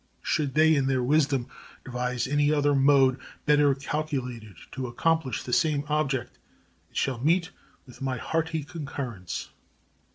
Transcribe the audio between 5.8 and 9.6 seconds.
object, it shall meet with my hearty concurrence.